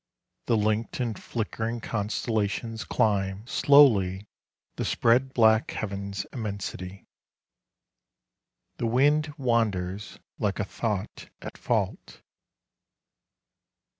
The 0.47 0.57
linked 0.57 0.99
and 0.99 1.15
flickering 1.21 1.79
constellations 1.79 2.83
climb 2.85 3.45
Slowly 3.45 4.25
the 4.75 4.83
spread 4.83 5.31
black 5.31 5.69
heaven's 5.73 6.25
immensity. 6.33 7.05
The 8.77 8.87
wind 8.87 9.31
wanders 9.37 10.17
like 10.39 10.59
a 10.59 10.65
thought 10.65 11.29
at 11.39 11.55
fault. 11.55 12.23